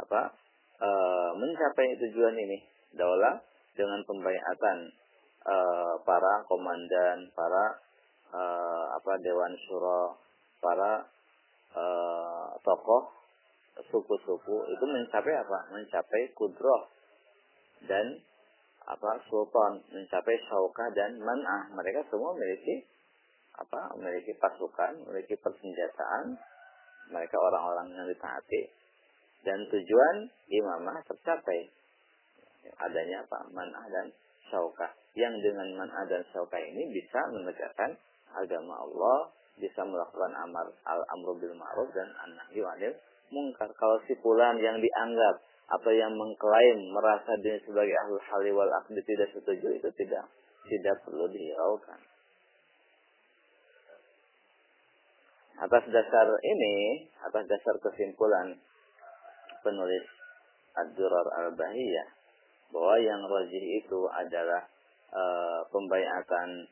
apa 0.00 0.20
e, 0.80 0.88
mencapai 1.36 2.00
tujuan 2.00 2.32
ini. 2.32 2.58
Daulah 2.96 3.36
dengan 3.76 4.00
pembayatan 4.04 4.78
uh, 5.46 5.94
para 6.04 6.44
komandan, 6.46 7.28
para 7.32 7.64
uh, 8.32 8.84
apa 9.00 9.12
dewan 9.24 9.52
syuro, 9.66 10.20
para 10.60 11.08
uh, 11.74 12.46
tokoh 12.62 13.12
suku-suku 13.88 14.56
itu 14.68 14.84
mencapai 14.84 15.34
apa? 15.40 15.58
Mencapai 15.72 16.30
kudroh 16.36 16.91
dan 17.86 18.06
apa 18.82 19.10
sultan 19.30 19.78
mencapai 19.94 20.36
syaukah 20.50 20.88
dan 20.94 21.18
man'ah. 21.22 21.70
Mereka 21.74 22.06
semua 22.10 22.34
memiliki 22.34 22.82
apa 23.58 23.94
memiliki 23.94 24.34
pasukan 24.38 25.06
memiliki 25.06 25.38
persenjataan. 25.38 26.34
Mereka 27.10 27.36
orang-orang 27.36 27.94
yang 27.94 28.06
ditaati. 28.08 28.62
Dan 29.42 29.58
tujuan 29.66 30.16
imamah 30.50 31.02
tercapai. 31.06 31.70
Adanya 32.78 33.26
apa 33.26 33.50
man'ah 33.50 33.86
dan 33.90 34.06
syaukah. 34.50 34.90
Yang 35.12 35.44
dengan 35.44 35.68
man'a 35.76 36.02
dan 36.08 36.24
syauka 36.32 36.56
ini 36.56 36.88
bisa 36.88 37.20
menegakkan 37.28 37.92
agama 38.32 38.80
Allah, 38.80 39.28
bisa 39.60 39.84
melakukan 39.84 40.32
amar 40.40 40.72
al-amru 40.88 41.36
bil 41.36 41.52
ma'ruf 41.52 41.92
dan 41.92 42.08
an-nahyu 42.24 42.64
'anil 42.64 42.96
munkar. 43.28 43.68
Kalau 43.76 44.00
si 44.08 44.16
fulan 44.24 44.56
yang 44.56 44.80
dianggap 44.80 45.44
atau 45.72 45.92
yang 45.92 46.12
mengklaim 46.12 46.78
merasa 46.92 47.32
dia 47.40 47.56
sebagai 47.64 47.96
ahli 47.96 48.20
hali 48.20 48.50
wal 48.52 48.68
aqdi 48.84 49.00
tidak 49.08 49.32
setuju 49.32 49.72
itu 49.72 49.88
tidak 49.96 50.28
tidak 50.68 50.96
perlu 51.04 51.26
dihiraukan. 51.32 52.00
Atas 55.62 55.84
dasar 55.88 56.28
ini, 56.42 57.06
atas 57.22 57.44
dasar 57.46 57.74
kesimpulan 57.80 58.58
penulis 59.62 60.04
Ad-Durar 60.74 61.28
Al-Bahiyah 61.44 62.08
bahwa 62.72 62.96
yang 62.98 63.20
rajih 63.28 63.64
itu 63.84 64.00
adalah 64.08 64.64
e, 65.12 65.22
pembayatan 65.68 66.66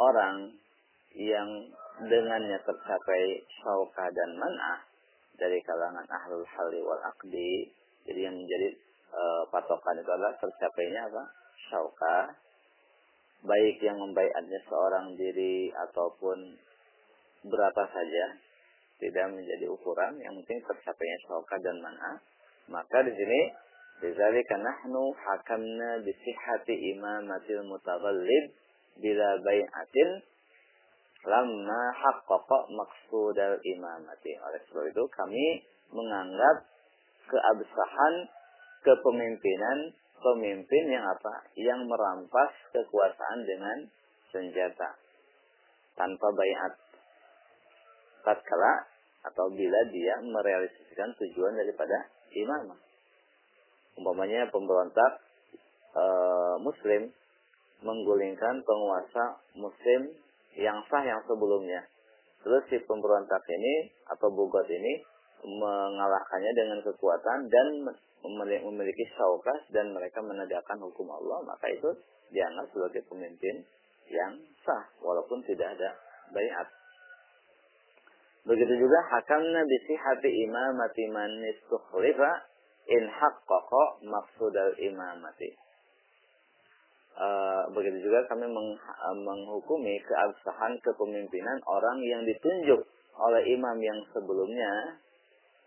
orang 0.00 0.36
yang 1.12 1.48
dengannya 2.00 2.58
tercapai 2.64 3.24
syauka 3.60 4.08
dan 4.08 4.30
man'ah 4.40 4.89
dari 5.40 5.58
kalangan 5.64 6.04
ahlul 6.04 6.44
hali 6.44 6.78
wal 6.84 7.00
akdi. 7.00 7.72
Jadi 8.04 8.20
yang 8.20 8.36
menjadi 8.36 8.68
e, 9.08 9.22
patokan 9.48 9.96
itu 9.96 10.10
adalah 10.12 10.36
tercapainya 10.36 11.08
apa? 11.08 11.24
Syauka. 11.72 12.36
Baik 13.40 13.80
yang 13.80 13.96
membaikannya 13.96 14.60
seorang 14.68 15.16
diri 15.16 15.72
ataupun 15.72 16.60
berapa 17.48 17.84
saja 17.88 18.36
tidak 19.00 19.32
menjadi 19.32 19.64
ukuran 19.72 20.12
yang 20.20 20.36
penting 20.44 20.60
tercapainya 20.60 21.18
syauka 21.24 21.56
dan 21.64 21.80
mana 21.80 22.20
maka 22.68 23.00
di 23.00 23.12
sini 23.16 23.40
dari 24.00 24.40
karena 24.44 24.72
nu 24.92 25.12
hakamna 25.16 26.04
bisihhati 26.04 26.74
imamatil 26.96 27.64
mutaghallib 27.64 28.44
bila 29.00 29.28
bai'atin 29.40 30.10
lama 31.26 31.82
haqqaqa 31.92 32.58
maqsudal 32.72 33.58
imamati. 33.60 34.32
Oleh 34.40 34.60
sebab 34.68 34.84
itu 34.88 35.04
kami 35.12 35.46
menganggap 35.92 36.64
keabsahan 37.28 38.14
kepemimpinan 38.84 39.78
pemimpin 40.20 40.84
yang 40.88 41.04
apa? 41.04 41.44
Yang 41.56 41.80
merampas 41.84 42.52
kekuasaan 42.72 43.40
dengan 43.44 43.78
senjata 44.32 44.96
tanpa 45.96 46.26
bayat. 46.32 46.72
Tatkala 48.20 48.72
atau 49.20 49.48
bila 49.52 49.80
dia 49.92 50.16
merealisasikan 50.24 51.12
tujuan 51.16 51.56
daripada 51.56 52.08
imamah 52.32 52.80
umpamanya 54.00 54.48
pemberontak 54.48 55.12
e, 55.92 56.04
muslim 56.64 57.12
menggulingkan 57.84 58.64
penguasa 58.64 59.40
muslim 59.56 60.16
yang 60.58 60.78
sah 60.90 61.02
yang 61.04 61.20
sebelumnya. 61.26 61.84
Terus 62.40 62.64
si 62.72 62.80
pemberontak 62.88 63.44
ini 63.52 63.92
atau 64.08 64.32
bugot 64.32 64.64
ini 64.66 65.04
mengalahkannya 65.44 66.52
dengan 66.56 66.78
kekuatan 66.84 67.38
dan 67.48 67.66
memiliki 68.64 69.04
syaukas 69.16 69.60
dan 69.72 69.92
mereka 69.92 70.20
menegakkan 70.20 70.76
hukum 70.80 71.08
Allah, 71.08 71.44
maka 71.44 71.66
itu 71.72 71.88
dianggap 72.32 72.68
sebagai 72.72 73.02
pemimpin 73.08 73.64
yang 74.10 74.36
sah 74.64 74.84
walaupun 75.00 75.40
tidak 75.48 75.76
ada 75.78 75.90
bayat. 76.32 76.68
Begitu 78.44 78.72
juga 78.80 78.98
hakamna 79.04 79.62
hati 79.68 80.30
imamati 80.48 81.04
man 81.12 81.30
istukhlifa 81.44 82.30
in 82.88 83.04
haqqaqa 83.06 83.84
maqsudal 84.08 84.74
imamati. 84.80 85.54
Uh, 87.10 87.68
begitu 87.74 88.06
juga 88.06 88.24
kami 88.30 88.46
meng, 88.48 88.78
uh, 88.78 89.16
menghukumi 89.18 89.98
keabsahan 90.06 90.78
kepemimpinan 90.80 91.58
orang 91.68 91.98
yang 92.06 92.22
ditunjuk 92.24 92.80
oleh 93.18 93.42
imam 93.50 93.76
yang 93.82 94.00
sebelumnya, 94.14 94.72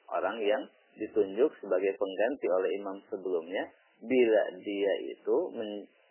orang 0.09 0.41
yang 0.41 0.63
ditunjuk 0.97 1.51
sebagai 1.61 1.93
pengganti 1.99 2.47
oleh 2.49 2.69
imam 2.79 2.97
sebelumnya, 3.11 3.69
bila 4.01 4.43
dia 4.65 4.93
itu 5.13 5.35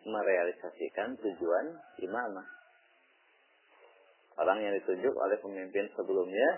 merealisasikan 0.07 1.18
tujuan 1.18 1.66
imamah. 2.03 2.47
Orang 4.38 4.59
yang 4.62 4.73
ditunjuk 4.79 5.12
oleh 5.12 5.37
pemimpin 5.42 5.90
sebelumnya, 5.92 6.49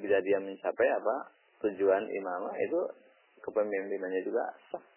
bila 0.00 0.18
dia 0.24 0.38
mencapai 0.40 0.88
apa 0.88 1.16
tujuan 1.64 2.04
imamah 2.08 2.54
itu 2.64 2.80
kepemimpinannya 3.44 4.22
juga 4.24 4.44
sah. 4.72 4.95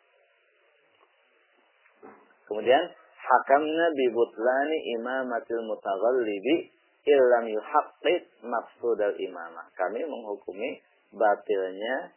Kemudian 2.49 2.83
hakamna 3.13 3.85
bi 3.93 4.05
butlani 4.09 4.77
imamatil 4.97 5.61
mutaghallibi 5.69 6.73
illam 7.05 7.45
yuhaqqiq 7.45 8.41
maqsudal 8.41 9.13
imamah. 9.21 9.69
Kami 9.77 10.01
menghukumi 10.01 10.81
batilnya 11.13 12.09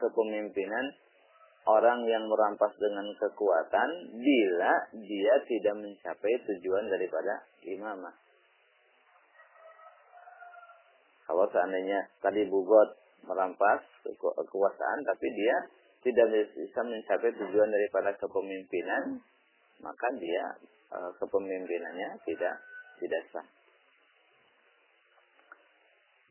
kepemimpinan 0.00 0.86
orang 1.68 2.00
yang 2.08 2.24
merampas 2.26 2.74
dengan 2.80 3.06
kekuatan 3.14 3.88
bila 4.18 4.72
dia 5.04 5.34
tidak 5.46 5.74
mencapai 5.78 6.32
tujuan 6.48 6.88
daripada 6.88 7.44
imamah. 7.68 8.14
Kalau 11.28 11.46
seandainya 11.48 12.08
tadi 12.18 12.48
Bugot 12.50 12.98
merampas 13.22 13.84
kekuasaan 14.18 14.98
tapi 15.06 15.26
dia 15.38 15.56
tidak 16.02 16.26
bisa 16.54 16.80
mencapai 16.82 17.30
tujuan 17.30 17.70
daripada 17.70 18.10
kepemimpinan, 18.18 19.22
maka 19.82 20.06
dia 20.18 20.44
eh, 20.92 21.10
kepemimpinannya 21.22 22.18
tidak 22.26 22.54
tidak 22.98 23.22
sah. 23.30 23.46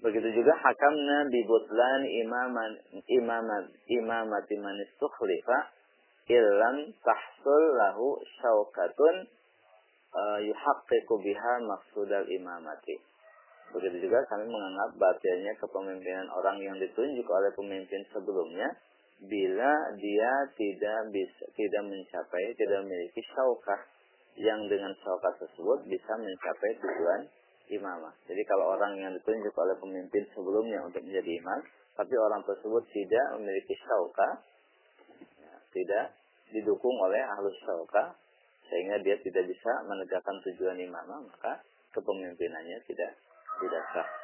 Begitu 0.01 0.33
juga 0.33 0.57
hakamna 0.57 1.29
bi 1.29 1.45
butlan 1.45 2.01
imaman 2.25 2.71
imamat 3.05 3.69
imamati 3.85 4.57
man 4.57 4.73
istukhlifa 4.81 5.57
illam 6.25 6.89
tahsul 7.05 7.63
lahu 7.77 8.17
syaukatun 8.41 9.29
uh, 10.09 10.39
yuhaqqiqu 10.41 11.13
biha 11.21 11.53
maksudal 11.69 12.25
imamati. 12.25 12.97
Begitu 13.77 14.09
juga 14.09 14.25
kami 14.25 14.49
menganggap 14.49 14.97
batilnya 14.97 15.53
kepemimpinan 15.61 16.27
orang 16.33 16.57
yang 16.59 16.75
ditunjuk 16.81 17.27
oleh 17.29 17.53
pemimpin 17.53 18.01
sebelumnya 18.09 18.73
bila 19.21 19.73
dia 20.01 20.31
tidak 20.57 20.99
bisa 21.13 21.43
tidak 21.53 21.83
mencapai 21.85 22.57
tidak 22.57 22.81
memiliki 22.81 23.21
syaukah 23.29 23.81
yang 24.39 24.65
dengan 24.65 24.89
syaukah 25.03 25.33
tersebut 25.37 25.85
bisa 25.85 26.13
mencapai 26.17 26.71
tujuan 26.81 27.21
imamah. 27.71 28.11
Jadi 28.27 28.41
kalau 28.43 28.75
orang 28.75 28.99
yang 28.99 29.11
ditunjuk 29.15 29.53
oleh 29.55 29.75
pemimpin 29.79 30.23
sebelumnya 30.35 30.83
untuk 30.83 31.03
menjadi 31.03 31.31
imam, 31.39 31.59
tapi 31.95 32.13
orang 32.17 32.43
tersebut 32.43 32.83
tidak 32.91 33.25
memiliki 33.39 33.75
syauka, 33.79 34.29
ya, 35.39 35.53
tidak 35.71 36.05
didukung 36.51 36.95
oleh 36.99 37.21
ahlus 37.23 37.55
syauka, 37.63 38.15
sehingga 38.67 38.99
dia 39.03 39.15
tidak 39.23 39.47
bisa 39.47 39.71
menegakkan 39.87 40.35
tujuan 40.51 40.79
imamah, 40.79 41.19
maka 41.27 41.63
kepemimpinannya 41.95 42.79
tidak 42.87 43.11
tidak 43.59 43.83
sah. 43.95 44.20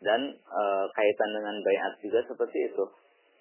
Dan 0.00 0.20
e, 0.36 0.62
kaitan 0.92 1.30
dengan 1.32 1.56
bayat 1.64 1.92
juga 2.04 2.20
seperti 2.28 2.58
itu. 2.72 2.84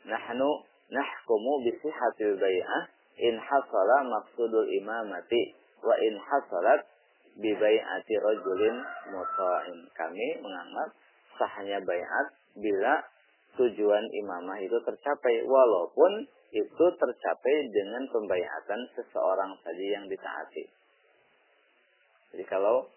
Nahnu 0.07 0.49
nahkumu 0.91 1.53
bisihatil 1.67 2.39
bay'ah 2.39 2.83
in 3.19 3.35
hasala 3.39 3.97
maksudul 4.07 4.67
imamati 4.69 5.55
wa 5.83 5.95
in 5.99 6.15
hasalat 6.19 6.87
bi 7.35 7.51
bai'ati 7.51 8.13
rajulin 8.19 8.75
muta'in. 9.11 9.79
Kami 9.91 10.27
menganggap 10.39 10.89
sahnya 11.35 11.83
bayat 11.83 12.27
bila 12.55 13.03
tujuan 13.59 14.05
imamah 14.07 14.59
itu 14.59 14.75
tercapai 14.83 15.43
walaupun 15.43 16.27
itu 16.55 16.85
tercapai 16.95 17.55
dengan 17.71 18.03
pembayatan 18.07 18.79
seseorang 18.95 19.51
saja 19.59 19.85
yang 19.99 20.07
ditaati. 20.07 20.63
Jadi 22.31 22.43
kalau 22.47 22.87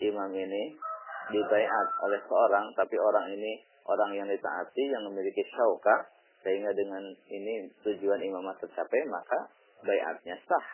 imam 0.00 0.32
ini 0.36 0.76
dibayat 1.30 1.88
oleh 2.02 2.20
seorang 2.26 2.66
tapi 2.74 2.96
orang 2.98 3.30
ini 3.30 3.62
orang 3.86 4.10
yang 4.14 4.26
ditaati 4.26 4.84
yang 4.90 5.06
memiliki 5.06 5.42
syaukah 5.54 6.08
sehingga 6.42 6.74
dengan 6.74 7.02
ini 7.30 7.70
tujuan 7.86 8.18
imamah 8.18 8.58
tercapai, 8.58 9.00
maka 9.06 9.46
bayatnya 9.86 10.34
sah. 10.42 10.66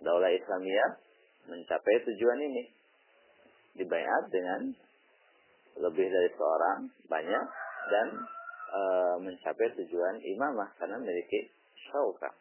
Daulah 0.00 0.32
Islamiyah 0.32 0.90
mencapai 1.52 1.96
tujuan 2.08 2.40
ini. 2.40 2.64
Dibayat 3.76 4.32
dengan 4.32 4.72
lebih 5.78 6.06
dari 6.08 6.30
seorang, 6.34 6.88
banyak, 7.06 7.46
dan 7.92 8.08
e, 8.72 8.80
mencapai 9.28 9.66
tujuan 9.76 10.16
imamah 10.24 10.72
karena 10.80 10.96
memiliki 10.96 11.52
syauka. 11.88 12.32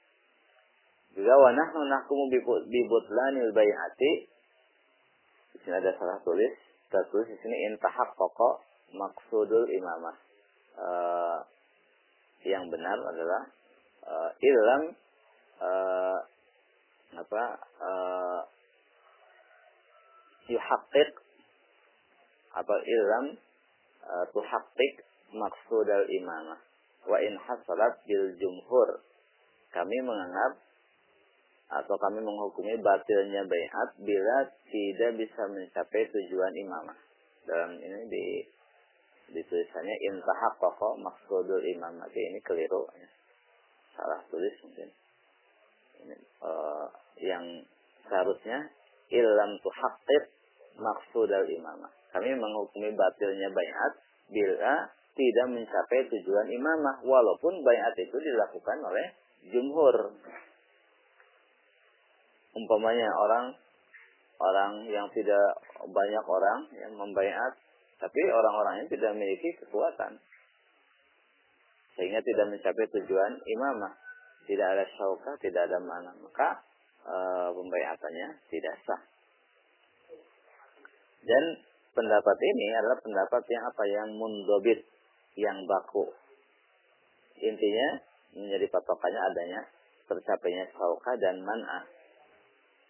Juga 1.14 1.36
wanah 1.36 1.68
nahkumu 1.68 2.32
bibutlanil 2.64 3.52
bayati. 3.52 4.32
Di 5.60 5.68
sini 5.68 5.76
ada 5.76 5.92
salah 6.00 6.16
tulis. 6.24 6.56
Tertulis 6.88 7.28
di 7.28 7.38
sini 7.44 7.68
intahak 7.68 8.16
pokok 8.16 8.64
maksudul 8.96 9.68
imamah. 9.68 10.16
Uh, 10.80 11.44
yang 12.48 12.64
benar 12.72 12.96
adalah 12.96 13.44
uh, 14.08 14.32
ilm 14.40 14.96
uh, 15.60 16.20
apa 17.20 17.44
uh, 17.84 18.42
yuhaqqiq 20.48 21.12
apa 22.56 22.76
ilm 22.80 23.36
uh, 24.08 24.26
tuhaqqiq 24.32 24.96
maksud 25.36 25.88
al 25.92 26.08
imamah. 26.08 26.64
Wa 27.04 27.20
in 27.20 27.36
hasalat 27.36 28.00
bil 28.08 28.32
jumhur. 28.40 29.04
Kami 29.76 29.98
menganggap 30.08 30.69
atau 31.70 31.96
kami 32.02 32.18
menghukumi 32.26 32.82
batilnya 32.82 33.46
bayat 33.46 33.90
bila 34.02 34.38
tidak 34.74 35.12
bisa 35.22 35.42
mencapai 35.46 36.02
tujuan 36.10 36.54
imamah. 36.58 36.98
Dalam 37.46 37.78
ini 37.78 38.10
di 38.10 38.26
di 39.30 39.42
tulisannya 39.46 39.96
intahak 40.10 40.58
koko 40.58 40.98
maksudul 40.98 41.62
imamati 41.62 42.18
ini 42.18 42.42
keliru. 42.42 42.90
Ya. 42.98 43.10
salah 43.94 44.22
tulis 44.34 44.56
mungkin. 44.66 44.90
Ini, 46.00 46.16
uh, 46.42 46.88
yang 47.22 47.46
seharusnya 48.10 48.66
ilam 49.14 49.52
tuhaqqib 49.62 50.24
maksudul 50.82 51.46
imamah. 51.46 51.92
Kami 52.10 52.34
menghukumi 52.34 52.90
batilnya 52.98 53.54
bayat 53.54 53.94
bila 54.34 54.90
tidak 55.14 55.48
mencapai 55.52 56.00
tujuan 56.10 56.48
imamah 56.50 56.98
walaupun 57.06 57.62
bayat 57.62 57.94
itu 58.02 58.18
dilakukan 58.18 58.78
oleh 58.82 59.06
jumhur 59.52 60.16
umpamanya 62.56 63.10
orang 63.14 63.46
orang 64.40 64.72
yang 64.88 65.06
tidak 65.12 65.48
banyak 65.84 66.26
orang 66.26 66.60
yang 66.76 66.94
membayat 66.96 67.54
tapi 68.00 68.22
orang-orang 68.32 68.74
ini 68.80 68.88
tidak 68.96 69.12
memiliki 69.12 69.50
kekuatan. 69.60 70.16
Sehingga 72.00 72.24
tidak 72.24 72.48
mencapai 72.48 72.88
tujuan 72.96 73.36
imamah. 73.44 73.94
Tidak 74.48 74.64
ada 74.64 74.88
syaukah, 74.96 75.36
tidak 75.44 75.68
ada 75.68 75.78
mana. 75.84 76.16
Maka 76.16 76.64
e, 77.04 77.16
pembayatannya 77.54 78.28
tidak 78.48 78.76
sah. 78.88 79.02
Dan 81.28 81.44
pendapat 81.92 82.38
ini 82.40 82.72
adalah 82.72 82.98
pendapat 83.04 83.44
yang 83.52 83.64
apa 83.68 83.84
yang 83.84 84.10
mundobit, 84.16 84.80
yang 85.36 85.60
baku. 85.68 86.08
Intinya 87.44 88.00
menjadi 88.32 88.64
patokannya 88.72 89.22
adanya 89.36 89.62
tercapainya 90.08 90.72
syaukah 90.72 91.20
dan 91.20 91.44
man'ah. 91.44 91.84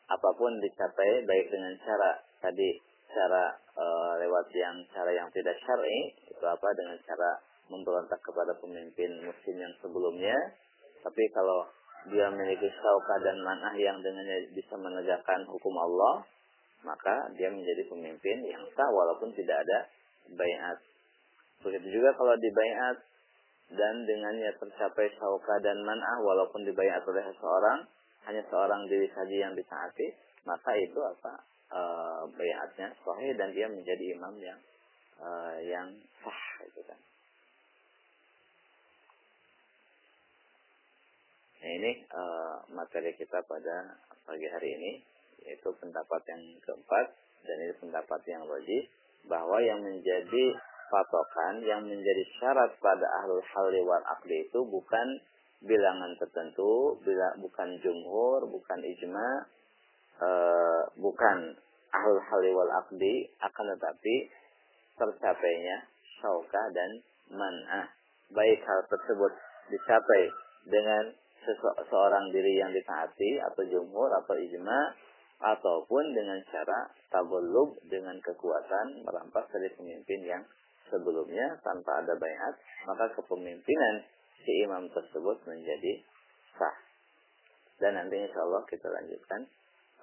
Apa 0.10 0.30
pun 0.34 0.58
dicapai 0.58 1.24
baik 1.24 1.48
dengan 1.54 1.74
cara 1.86 2.18
tadi 2.42 2.82
cara 3.10 3.54
e, 3.78 3.86
lewat 4.26 4.50
yang 4.54 4.78
cara 4.94 5.10
yang 5.14 5.30
tidak 5.34 5.58
syar'i 5.62 6.14
itu 6.30 6.46
apa 6.46 6.68
dengan 6.78 6.98
cara 7.06 7.38
memberontak 7.70 8.18
kepada 8.26 8.54
pemimpin 8.58 9.22
muslim 9.22 9.56
yang 9.58 9.74
sebelumnya. 9.82 10.38
Tapi 11.06 11.24
kalau 11.34 11.70
dia 12.10 12.26
memiliki 12.34 12.68
syauka 12.74 13.16
dan 13.22 13.38
manah 13.46 13.76
yang 13.78 14.02
dengannya 14.02 14.50
bisa 14.56 14.74
menegakkan 14.80 15.46
hukum 15.46 15.76
Allah 15.78 16.26
maka 16.84 17.28
dia 17.36 17.52
menjadi 17.52 17.84
pemimpin 17.92 18.38
yang 18.48 18.64
sah 18.72 18.88
walaupun 18.88 19.36
tidak 19.36 19.60
ada 19.68 19.80
bayat. 20.32 20.78
Begitu 21.60 22.00
juga 22.00 22.16
kalau 22.16 22.36
di 22.40 22.50
bayat 22.56 22.98
dan 23.76 23.96
dengannya 24.08 24.50
tercapai 24.58 25.12
syauka 25.20 25.56
dan 25.60 25.78
man'ah 25.84 26.18
walaupun 26.24 26.64
dibayar 26.64 27.04
oleh 27.04 27.24
seseorang 27.36 27.80
hanya 28.28 28.44
seorang 28.52 28.90
diri 28.90 29.08
saja 29.16 29.36
yang 29.48 29.54
ditaati 29.56 30.08
maka 30.48 30.72
itu 30.76 31.00
apa 31.00 31.34
e, 31.70 31.82
bayatnya 32.34 32.88
sahih 33.04 33.32
dan 33.38 33.54
dia 33.54 33.68
menjadi 33.70 34.06
imam 34.18 34.36
yang 34.42 34.60
e, 35.20 35.28
yang 35.70 35.88
sah 36.24 36.44
itu 36.66 36.82
kan. 36.84 37.00
Nah 41.60 41.72
ini 41.76 41.92
e, 42.08 42.24
materi 42.74 43.12
kita 43.16 43.44
pada 43.46 44.00
pagi 44.26 44.48
hari 44.48 44.70
ini 44.80 44.92
yaitu 45.46 45.70
pendapat 45.80 46.22
yang 46.28 46.44
keempat 46.64 47.06
dan 47.48 47.56
ini 47.64 47.74
pendapat 47.80 48.22
yang 48.28 48.44
wajib 48.46 48.84
bahwa 49.28 49.58
yang 49.64 49.80
menjadi 49.84 50.46
patokan 50.90 51.62
yang 51.64 51.86
menjadi 51.86 52.24
syarat 52.42 52.74
pada 52.82 53.06
ahlul 53.24 53.44
halli 53.54 53.80
wal 53.86 54.04
akdi 54.18 54.50
itu 54.50 54.60
bukan 54.66 55.08
bilangan 55.60 56.16
tertentu, 56.16 56.96
bila, 57.04 57.36
bukan 57.40 57.76
jumhur, 57.84 58.48
bukan 58.48 58.80
ijma, 58.80 59.30
e, 60.20 60.30
bukan 61.00 61.38
ahlul 61.92 62.22
halli 62.24 62.52
wal 62.56 62.72
akdi, 62.86 63.28
akan 63.44 63.66
tetapi 63.76 64.16
tercapainya 64.96 65.78
syauka 66.20 66.64
dan 66.72 66.92
man'ah. 67.32 67.88
Baik 68.30 68.62
hal 68.64 68.80
tersebut 68.88 69.34
dicapai 69.74 70.24
dengan 70.70 71.12
seseorang 71.44 72.30
diri 72.30 72.60
yang 72.60 72.70
ditaati 72.70 73.42
atau 73.42 73.64
jumhur 73.66 74.12
atau 74.22 74.36
ijma 74.38 74.80
ataupun 75.40 76.04
dengan 76.12 76.40
cara 76.52 76.92
tabulub 77.08 77.80
dengan 77.88 78.20
kekuatan 78.20 79.08
merampas 79.08 79.48
dari 79.56 79.72
pemimpin 79.72 80.20
yang 80.28 80.44
sebelumnya 80.92 81.56
tanpa 81.64 82.04
ada 82.04 82.14
bayat, 82.20 82.54
maka 82.84 83.08
kepemimpinan 83.16 84.04
si 84.44 84.52
imam 84.64 84.88
tersebut 84.92 85.38
menjadi 85.48 86.04
sah. 86.56 86.78
Dan 87.80 87.96
nanti 87.96 88.20
insya 88.20 88.44
Allah 88.44 88.64
kita 88.68 88.88
lanjutkan 88.92 89.42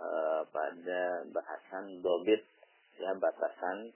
uh, 0.00 0.42
pada 0.48 1.00
bahasan 1.28 2.00
dobit, 2.00 2.40
ya 2.96 3.12
batasan 3.16 3.92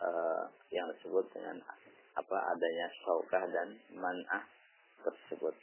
uh, 0.00 0.44
yang 0.72 0.88
disebut 0.96 1.28
dengan 1.36 1.60
apa 2.12 2.36
adanya 2.56 2.88
saukah 3.04 3.44
dan 3.52 3.76
man'ah 3.96 4.44
tersebut. 5.04 5.54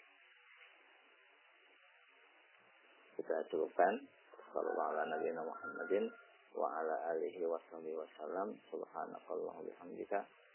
Kita 3.17 3.45
cukupkan. 3.51 3.99
Sallallahu 4.49 4.97
alaihi 4.97 5.37
Muhammadin 5.37 6.09
wa 6.57 6.73
ala 6.81 7.13
alihi 7.13 7.45
wa 7.45 7.61
sallam. 8.17 8.57